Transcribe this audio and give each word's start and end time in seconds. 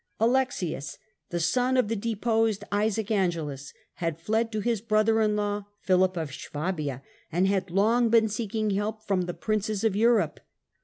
Alexius, 0.19 0.97
the 1.29 1.39
son 1.39 1.77
of 1.77 1.87
the 1.87 1.95
deposed 1.95 2.63
Isaac 2.71 3.11
Angelas, 3.11 3.71
had 3.93 4.19
fled 4.19 4.51
to 4.51 4.59
his 4.59 4.81
brother 4.81 5.21
in 5.21 5.35
law, 5.35 5.65
Philip 5.81 6.17
of 6.17 6.33
Swabia, 6.33 7.03
and 7.31 7.45
had 7.47 7.69
long 7.69 8.09
been 8.09 8.27
seeking 8.27 8.71
help 8.71 9.03
from 9.05 9.25
the 9.27 9.35
princes 9.35 9.83
of 9.83 9.95
Europe. 9.95 10.39